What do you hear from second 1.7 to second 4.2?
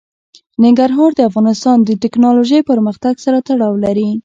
د تکنالوژۍ پرمختګ سره تړاو لري.